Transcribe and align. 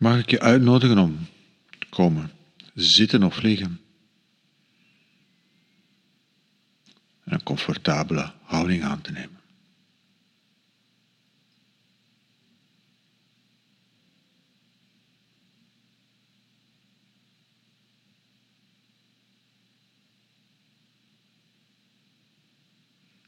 mag 0.00 0.18
ik 0.18 0.30
je 0.30 0.40
uitnodigen 0.40 0.98
om 0.98 1.26
te 1.78 1.86
komen 1.88 2.30
zitten 2.74 3.22
of 3.22 3.42
liggen. 3.42 3.80
En 7.24 7.32
een 7.32 7.42
comfortabele 7.42 8.32
houding 8.42 8.82
aan 8.82 9.00
te 9.00 9.12
nemen. 9.12 9.40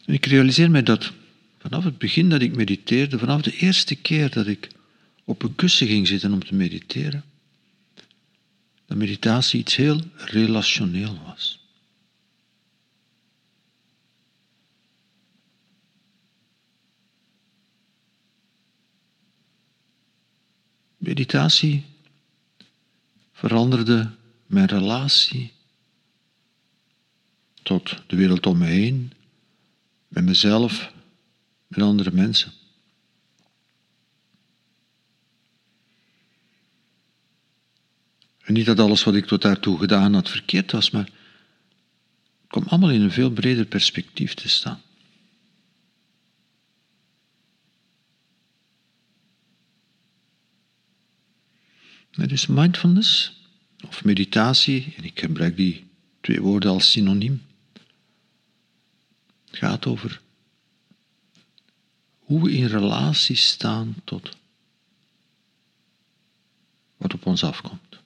En 0.04 0.14
ik 0.14 0.26
realiseer 0.26 0.70
mij 0.70 0.82
dat 0.82 1.12
vanaf 1.58 1.84
het 1.84 1.98
begin 1.98 2.28
dat 2.28 2.42
ik 2.42 2.56
mediteerde, 2.56 3.18
vanaf 3.18 3.42
de 3.42 3.56
eerste 3.56 3.94
keer 3.94 4.30
dat 4.30 4.46
ik 4.46 4.68
op 5.32 5.42
een 5.42 5.54
kussen 5.54 5.86
ging 5.86 6.06
zitten 6.06 6.32
om 6.32 6.44
te 6.44 6.54
mediteren, 6.54 7.24
dat 8.86 8.96
meditatie 8.96 9.60
iets 9.60 9.76
heel 9.76 10.00
relationeel 10.16 11.18
was. 11.26 11.60
Meditatie 20.96 21.84
veranderde 23.32 24.10
mijn 24.46 24.66
relatie 24.66 25.52
tot 27.62 28.02
de 28.06 28.16
wereld 28.16 28.46
om 28.46 28.58
me 28.58 28.66
heen, 28.66 29.12
met 30.08 30.24
mezelf, 30.24 30.92
met 31.66 31.82
andere 31.82 32.10
mensen. 32.10 32.61
En 38.42 38.52
niet 38.52 38.66
dat 38.66 38.78
alles 38.78 39.04
wat 39.04 39.14
ik 39.14 39.26
tot 39.26 39.42
daartoe 39.42 39.78
gedaan 39.78 40.14
had 40.14 40.30
verkeerd 40.30 40.72
was, 40.72 40.90
maar 40.90 41.04
het 41.04 42.46
kwam 42.46 42.64
allemaal 42.66 42.90
in 42.90 43.00
een 43.00 43.10
veel 43.10 43.30
breder 43.30 43.64
perspectief 43.64 44.34
te 44.34 44.48
staan. 44.48 44.82
Dus 52.10 52.46
mindfulness 52.46 53.40
of 53.86 54.04
meditatie, 54.04 54.94
en 54.96 55.04
ik 55.04 55.20
gebruik 55.20 55.56
die 55.56 55.84
twee 56.20 56.40
woorden 56.40 56.70
als 56.70 56.90
synoniem, 56.90 57.42
gaat 59.50 59.86
over 59.86 60.20
hoe 62.18 62.42
we 62.42 62.52
in 62.52 62.66
relatie 62.66 63.36
staan 63.36 63.94
tot 64.04 64.36
wat 66.96 67.14
op 67.14 67.26
ons 67.26 67.44
afkomt. 67.44 68.01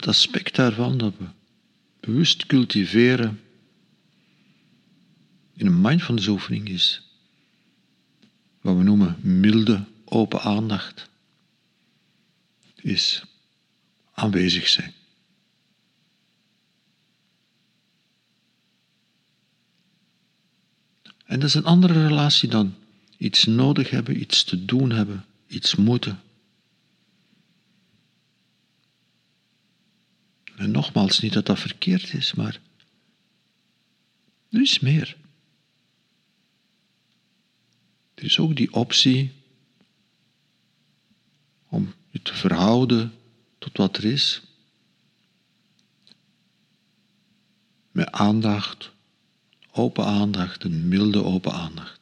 Het 0.00 0.08
aspect 0.08 0.54
daarvan 0.54 0.98
dat 0.98 1.14
we 1.18 1.26
bewust 2.00 2.46
cultiveren 2.46 3.40
in 5.54 5.66
een 5.66 5.80
mindfulness 5.80 6.26
oefening 6.28 6.68
is 6.68 7.02
wat 8.60 8.76
we 8.76 8.82
noemen 8.82 9.16
milde 9.20 9.84
open 10.04 10.40
aandacht, 10.40 11.08
is 12.74 13.24
aanwezig 14.12 14.68
zijn. 14.68 14.94
En 21.24 21.40
dat 21.40 21.48
is 21.48 21.54
een 21.54 21.64
andere 21.64 22.06
relatie 22.06 22.48
dan 22.48 22.74
iets 23.16 23.44
nodig 23.44 23.90
hebben, 23.90 24.20
iets 24.20 24.44
te 24.44 24.64
doen 24.64 24.90
hebben, 24.90 25.24
iets 25.46 25.74
moeten. 25.74 26.20
En 30.60 30.70
nogmaals, 30.70 31.20
niet 31.20 31.32
dat 31.32 31.46
dat 31.46 31.58
verkeerd 31.58 32.12
is, 32.12 32.34
maar 32.34 32.60
er 34.50 34.60
is 34.60 34.80
meer. 34.80 35.16
Er 38.14 38.24
is 38.24 38.38
ook 38.38 38.56
die 38.56 38.72
optie 38.72 39.32
om 41.68 41.94
je 42.10 42.22
te 42.22 42.34
verhouden 42.34 43.14
tot 43.58 43.76
wat 43.76 43.96
er 43.96 44.04
is. 44.04 44.42
Met 47.90 48.10
aandacht, 48.12 48.90
open 49.70 50.04
aandacht, 50.04 50.64
een 50.64 50.88
milde 50.88 51.24
open 51.24 51.52
aandacht. 51.52 51.99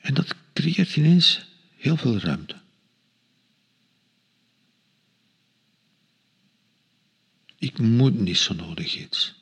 En 0.00 0.14
dat 0.14 0.34
creëert 0.52 0.96
ineens 0.96 1.46
heel 1.76 1.96
veel 1.96 2.18
ruimte. 2.18 2.60
Ik 7.56 7.78
moet 7.78 8.20
niet 8.20 8.38
zo 8.38 8.54
nodig 8.54 8.96
iets. 8.96 9.38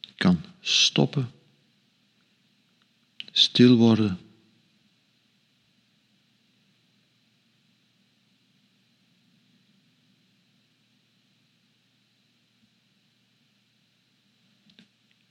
Ik 0.00 0.24
kan 0.24 0.44
stoppen, 0.60 1.30
stil 3.32 3.76
worden 3.76 4.27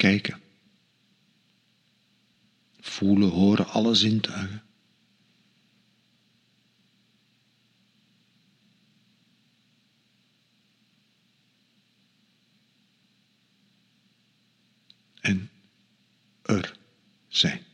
kijken. 0.08 0.42
Voelen, 2.80 3.30
horen, 3.30 3.68
alle 3.68 3.96
zintuigen. 3.96 4.64
En 15.22 15.50
er 16.42 16.78
zijn. 17.28 17.66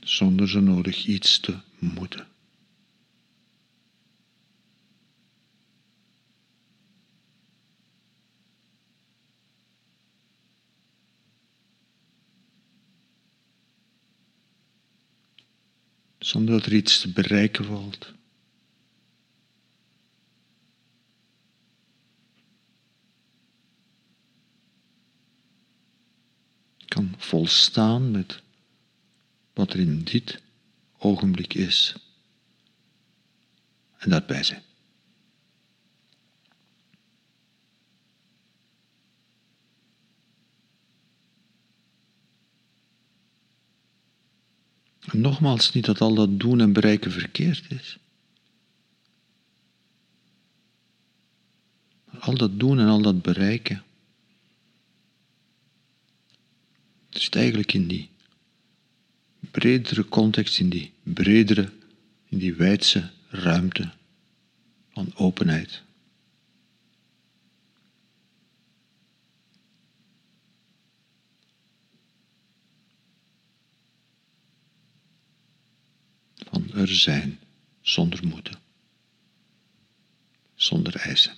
Zonder 0.00 0.48
zo 0.48 0.60
nodig 0.60 1.06
iets 1.06 1.40
te 1.40 1.58
moeten. 1.78 2.31
Zonder 16.32 16.54
dat 16.54 16.66
er 16.66 16.74
iets 16.74 17.00
te 17.00 17.12
bereiken 17.12 17.64
valt. 17.64 18.12
Kan 26.86 27.14
volstaan 27.18 28.10
met 28.10 28.42
wat 29.52 29.72
er 29.72 29.80
in 29.80 30.04
dit 30.04 30.42
ogenblik 30.98 31.54
is 31.54 31.94
en 33.98 34.10
daarbij 34.10 34.42
zijn. 34.42 34.62
Nogmaals, 45.22 45.72
niet 45.72 45.84
dat 45.84 46.00
al 46.00 46.14
dat 46.14 46.40
doen 46.40 46.60
en 46.60 46.72
bereiken 46.72 47.12
verkeerd 47.12 47.70
is. 47.70 47.98
al 52.22 52.36
dat 52.36 52.58
doen 52.58 52.78
en 52.78 52.86
al 52.86 53.02
dat 53.02 53.22
bereiken 53.22 53.82
zit 57.10 57.36
eigenlijk 57.36 57.72
in 57.72 57.86
die 57.86 58.10
bredere 59.40 60.08
context, 60.08 60.58
in 60.58 60.68
die 60.68 60.92
bredere, 61.02 61.72
in 62.28 62.38
die 62.38 62.54
wijdse 62.54 63.10
ruimte 63.28 63.90
van 64.92 65.12
openheid. 65.14 65.82
Zijn 76.88 77.38
zonder 77.80 78.26
moeten, 78.26 78.58
zonder 80.54 80.96
eisen. 80.96 81.32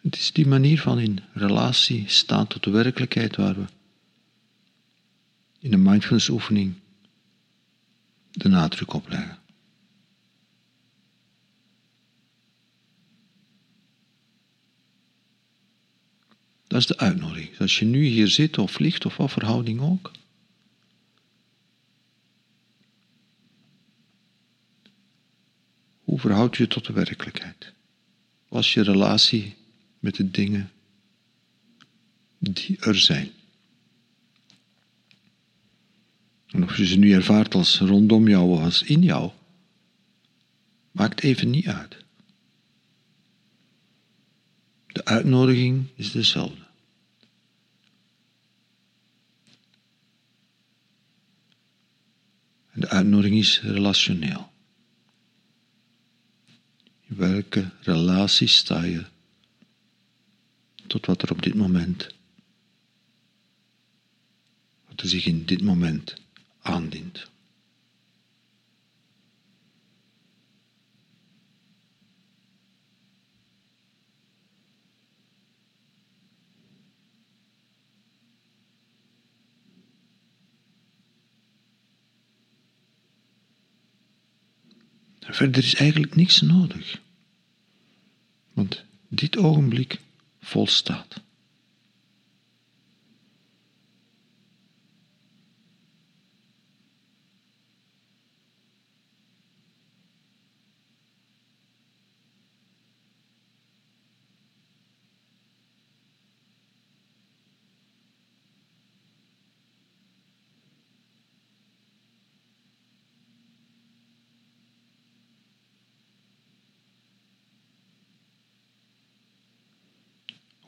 Het 0.00 0.18
is 0.18 0.32
die 0.32 0.46
manier 0.46 0.80
van 0.80 0.98
in 0.98 1.18
relatie 1.32 2.04
staan 2.08 2.46
tot 2.46 2.64
de 2.64 2.70
werkelijkheid 2.70 3.36
waar 3.36 3.54
we 3.54 3.64
in 5.60 5.70
de 5.70 5.76
mindfulness 5.76 6.28
oefening 6.28 6.74
de 8.30 8.48
nadruk 8.48 8.92
op 8.92 9.08
leggen. 9.08 9.38
Dat 16.66 16.80
is 16.80 16.86
de 16.86 16.98
uitnodiging. 16.98 17.58
Als 17.58 17.78
je 17.78 17.84
nu 17.84 18.04
hier 18.04 18.28
zit 18.28 18.58
of 18.58 18.78
ligt 18.78 19.06
of 19.06 19.16
wat 19.16 19.32
verhouding 19.32 19.80
ook. 19.80 20.10
Hoe 26.04 26.18
verhoudt 26.18 26.56
je 26.56 26.62
je 26.62 26.68
tot 26.68 26.86
de 26.86 26.92
werkelijkheid? 26.92 27.72
Was 28.48 28.74
je 28.74 28.82
relatie 28.82 29.54
met 29.98 30.14
de 30.14 30.30
dingen 30.30 30.70
die 32.38 32.76
er 32.80 32.98
zijn? 32.98 33.32
En 36.50 36.62
of 36.62 36.76
je 36.76 36.86
ze 36.86 36.96
nu 36.96 37.12
ervaart 37.12 37.54
als 37.54 37.78
rondom 37.78 38.28
jou 38.28 38.50
of 38.50 38.60
als 38.60 38.82
in 38.82 39.02
jou, 39.02 39.32
maakt 40.90 41.22
even 41.22 41.50
niet 41.50 41.66
uit. 41.66 41.96
De 44.86 45.04
uitnodiging 45.04 45.86
is 45.94 46.10
dezelfde. 46.10 46.68
En 52.70 52.80
de 52.80 52.88
uitnodiging 52.88 53.40
is 53.40 53.60
relationeel. 53.60 54.52
In 57.06 57.16
welke 57.16 57.70
relatie 57.80 58.48
sta 58.48 58.82
je 58.82 59.04
tot 60.86 61.06
wat 61.06 61.22
er 61.22 61.30
op 61.30 61.42
dit 61.42 61.54
moment, 61.54 62.14
wat 64.88 65.00
er 65.00 65.08
zich 65.08 65.26
in 65.26 65.44
dit 65.44 65.62
moment 65.62 66.14
aandient. 66.62 67.30
verder 85.40 85.64
is 85.64 85.74
eigenlijk 85.74 86.14
niks 86.14 86.40
nodig. 86.40 87.00
Want 88.52 88.84
dit 89.08 89.36
ogenblik 89.36 89.98
volstaat. 90.40 91.20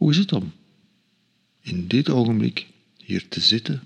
Hoe 0.02 0.10
is 0.10 0.16
het 0.16 0.32
om 0.32 0.52
in 1.60 1.88
dit 1.88 2.08
ogenblik 2.08 2.66
hier 2.96 3.28
te 3.28 3.40
zitten? 3.40 3.82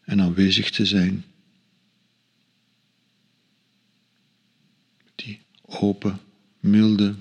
En 0.00 0.20
aanwezig 0.20 0.70
te 0.70 0.86
zijn. 0.86 1.24
Die 5.14 5.40
open, 5.62 6.20
milde 6.60 7.14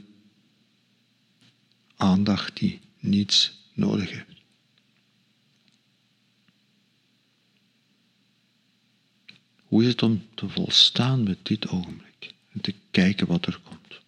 aandacht 1.95 2.57
die 2.57 2.79
niets 2.99 3.57
nodig 3.73 4.09
heeft. 4.09 4.41
Hoe 9.63 9.81
is 9.83 9.87
het 9.87 10.03
om 10.03 10.25
te 10.35 10.49
volstaan 10.49 11.23
met 11.23 11.45
dit 11.45 11.67
ogenblik? 11.67 12.34
En 12.55 12.61
te 12.61 12.73
kijken 12.91 13.27
wat 13.27 13.45
er 13.45 13.59
komt. 13.63 14.01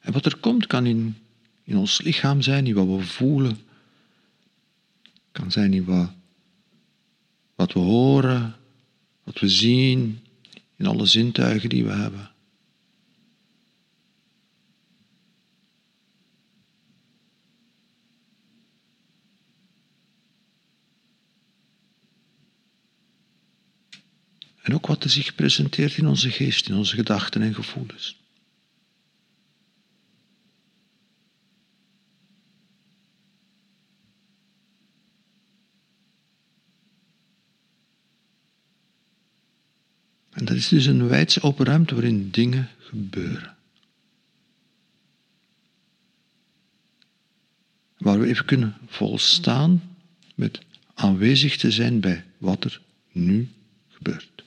En 0.00 0.12
wat 0.12 0.26
er 0.26 0.36
komt 0.36 0.66
kan 0.66 0.86
in, 0.86 1.16
in 1.64 1.76
ons 1.76 2.00
lichaam 2.00 2.42
zijn, 2.42 2.66
in 2.66 2.74
wat 2.74 2.86
we 2.86 3.04
voelen, 3.04 3.58
kan 5.32 5.50
zijn 5.50 5.74
in 5.74 5.84
wat, 5.84 6.10
wat 7.54 7.72
we 7.72 7.78
horen, 7.78 8.56
wat 9.24 9.38
we 9.38 9.48
zien, 9.48 10.20
in 10.76 10.86
alle 10.86 11.06
zintuigen 11.06 11.68
die 11.68 11.84
we 11.84 11.92
hebben. 11.92 12.30
En 24.62 24.74
ook 24.74 24.86
wat 24.86 25.04
er 25.04 25.10
zich 25.10 25.34
presenteert 25.34 25.96
in 25.96 26.06
onze 26.06 26.30
geest, 26.30 26.68
in 26.68 26.74
onze 26.74 26.94
gedachten 26.94 27.42
en 27.42 27.54
gevoelens. 27.54 28.16
Is 40.60 40.68
dus 40.68 40.86
een 40.86 41.08
wijdse 41.08 41.42
open 41.42 41.66
ruimte 41.66 41.94
waarin 41.94 42.30
dingen 42.30 42.68
gebeuren. 42.78 43.56
Waar 47.98 48.20
we 48.20 48.26
even 48.26 48.44
kunnen 48.44 48.76
volstaan 48.86 49.82
met 50.34 50.60
aanwezig 50.94 51.56
te 51.56 51.70
zijn 51.70 52.00
bij 52.00 52.24
wat 52.38 52.64
er 52.64 52.80
nu 53.12 53.48
gebeurt. 53.88 54.42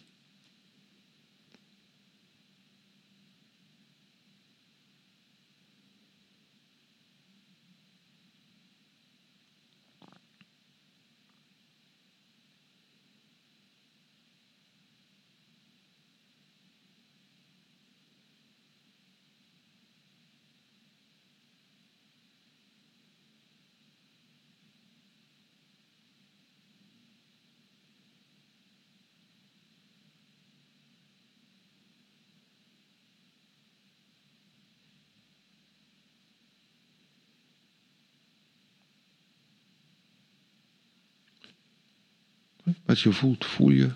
Wat 42.85 42.99
je 42.99 43.11
voelt, 43.11 43.45
voel 43.45 43.69
je. 43.69 43.91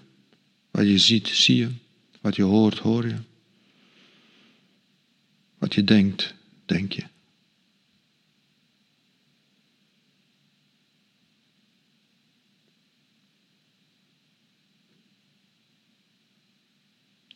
Wat 0.72 0.86
je 0.86 0.98
ziet, 0.98 1.28
zie 1.28 1.58
je. 1.58 1.72
Wat 2.22 2.36
je 2.36 2.44
hoort, 2.44 2.78
hoor 2.78 3.08
je. 3.08 3.18
Wat 5.58 5.74
je 5.74 5.84
denkt, 5.84 6.36
denk 6.66 6.92
je. 6.92 7.04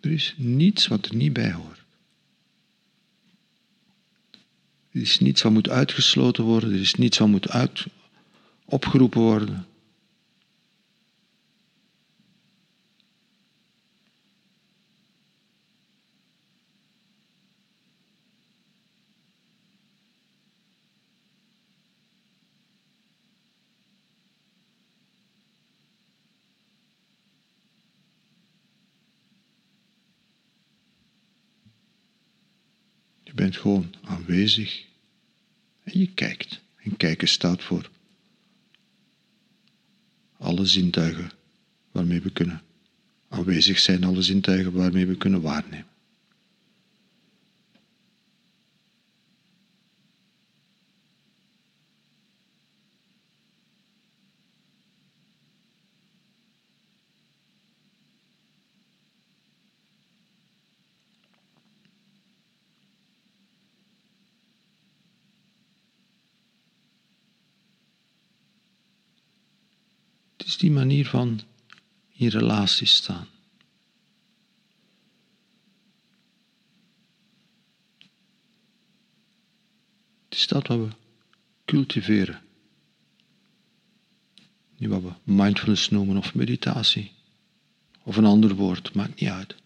Er 0.02 0.12
is 0.12 0.34
niets 0.38 0.88
wat 0.88 1.06
er 1.06 1.16
niet 1.16 1.34
bij 1.34 1.52
hoort. 1.52 1.80
Er 4.92 5.02
is 5.02 5.20
niets 5.20 5.42
wat 5.42 5.52
moet 5.52 5.70
uitgesloten 5.70 6.44
worden, 6.44 6.74
er 6.74 6.80
is 6.80 6.96
niets 6.96 7.18
wat 7.18 7.28
moet 7.28 7.50
uit, 7.50 7.86
opgeroepen 8.66 9.22
worden. 9.22 9.66
Je 33.32 33.38
bent 33.38 33.58
gewoon 33.58 33.94
aanwezig 34.04 34.86
en 35.84 36.00
je 36.00 36.14
kijkt. 36.14 36.62
En 36.84 36.98
kijken 36.98 37.28
staat 37.28 37.64
voor 37.64 37.90
alle 40.38 40.66
zintuigen 40.66 41.32
waarmee 41.92 42.22
we 42.22 42.32
kunnen 42.32 42.62
aanwezig 43.30 43.80
zijn, 43.80 44.04
alle 44.04 44.22
zintuigen 44.22 44.74
waarmee 44.74 45.06
we 45.06 45.18
kunnen 45.18 45.42
waarnemen. 45.42 45.91
Is 70.52 70.58
die 70.58 70.72
manier 70.72 71.08
van 71.08 71.42
in 72.10 72.28
relatie 72.28 72.88
staan. 72.88 73.28
Het 80.24 80.40
is 80.40 80.48
dat 80.48 80.68
wat 80.68 80.78
we 80.78 80.90
cultiveren. 81.66 82.42
Niet 84.78 84.90
wat 84.90 85.02
we 85.02 85.14
mindfulness 85.24 85.90
noemen 85.90 86.18
of 86.18 86.36
meditatie. 86.36 87.12
Of 88.04 88.18
een 88.18 88.26
ander 88.26 88.56
woord, 88.56 88.94
maakt 88.94 89.20
niet 89.20 89.30
uit. 89.30 89.61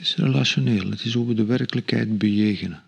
Is 0.00 0.16
relationeel, 0.16 0.90
het 0.90 1.04
is 1.04 1.14
hoe 1.14 1.26
we 1.26 1.34
de 1.34 1.44
werkelijkheid 1.44 2.18
bejegenen. 2.18 2.82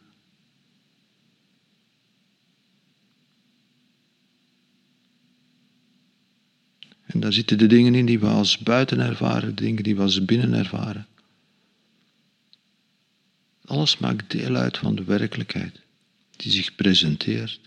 En 7.06 7.20
daar 7.20 7.32
zitten 7.32 7.58
de 7.58 7.66
dingen 7.66 7.94
in 7.94 8.06
die 8.06 8.18
we 8.18 8.26
als 8.26 8.58
buiten 8.58 9.00
ervaren, 9.00 9.54
de 9.54 9.62
dingen 9.62 9.82
die 9.82 9.96
we 9.96 10.02
als 10.02 10.24
binnen 10.24 10.52
ervaren. 10.52 11.06
Alles 13.64 13.98
maakt 13.98 14.30
deel 14.30 14.56
uit 14.56 14.78
van 14.78 14.94
de 14.94 15.04
werkelijkheid 15.04 15.80
die 16.36 16.52
zich 16.52 16.74
presenteert. 16.74 17.60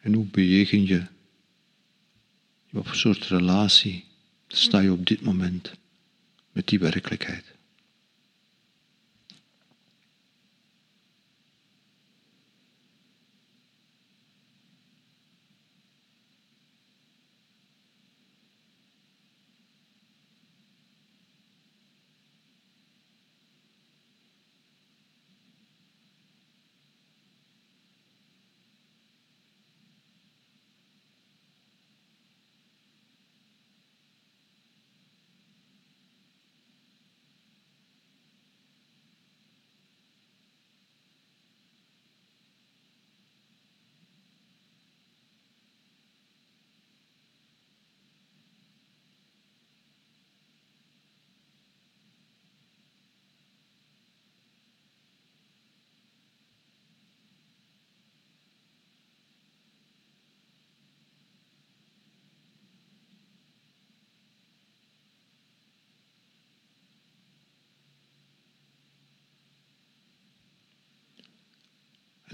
En 0.00 0.14
hoe 0.14 0.26
bejegen 0.26 0.86
je? 0.86 1.06
Wat 2.70 2.86
voor 2.86 2.96
soort 2.96 3.24
relatie 3.24 4.04
sta 4.56 4.80
je 4.80 4.92
op 4.92 5.06
dit 5.06 5.20
moment 5.20 5.72
met 6.52 6.66
die 6.66 6.78
werkelijkheid? 6.78 7.53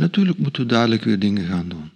Natuurlijk 0.00 0.38
moeten 0.38 0.62
we 0.62 0.68
dadelijk 0.68 1.02
weer 1.04 1.18
dingen 1.18 1.46
gaan 1.46 1.68
doen. 1.68 1.90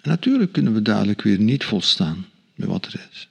En 0.00 0.10
natuurlijk 0.10 0.52
kunnen 0.52 0.74
we 0.74 0.82
dadelijk 0.82 1.22
weer 1.22 1.38
niet 1.38 1.64
volstaan 1.64 2.26
met 2.54 2.68
wat 2.68 2.86
er 2.86 3.08
is. 3.10 3.28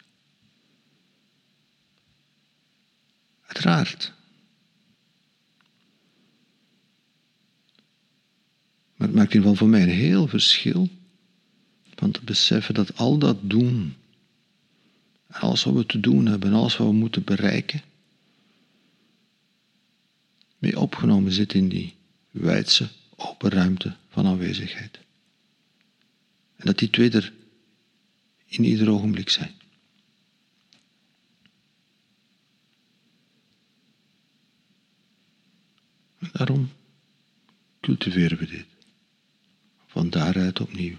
Uiteraard. 3.45 4.13
Maar 8.95 9.07
het 9.07 9.15
maakt 9.17 9.33
in 9.33 9.37
ieder 9.37 9.51
geval 9.51 9.55
voor 9.55 9.67
mij 9.67 9.81
een 9.81 9.99
heel 9.99 10.27
verschil 10.27 10.89
van 11.95 12.11
te 12.11 12.21
beseffen 12.23 12.73
dat 12.73 12.97
al 12.97 13.17
dat 13.17 13.37
doen, 13.41 13.95
alles 15.27 15.63
wat 15.63 15.73
we 15.73 15.85
te 15.85 15.99
doen 15.99 16.25
hebben, 16.25 16.53
alles 16.53 16.77
wat 16.77 16.87
we 16.87 16.93
moeten 16.93 17.23
bereiken, 17.23 17.81
mee 20.57 20.79
opgenomen 20.79 21.31
zit 21.31 21.53
in 21.53 21.69
die 21.69 21.93
wijdse, 22.33 22.89
open 23.15 23.49
ruimte 23.49 23.95
van 24.09 24.25
aanwezigheid. 24.25 24.99
En 26.55 26.65
dat 26.65 26.77
die 26.77 26.89
twee 26.89 27.11
er 27.11 27.33
in 28.45 28.63
ieder 28.63 28.89
ogenblik 28.89 29.29
zijn. 29.29 29.53
Daarom 36.31 36.71
cultiveren 37.79 38.37
we 38.37 38.45
dit. 38.45 38.65
Van 39.87 40.09
daaruit 40.09 40.59
opnieuw 40.59 40.97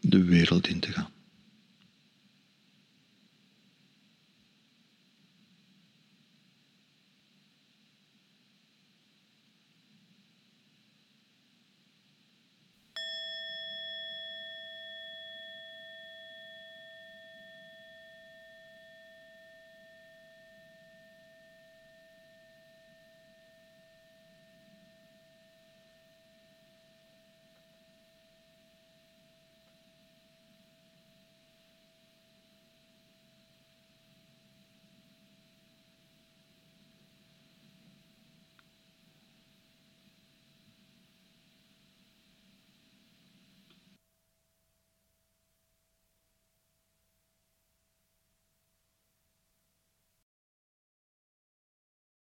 de 0.00 0.24
wereld 0.24 0.66
in 0.66 0.80
te 0.80 0.92
gaan. 0.92 1.19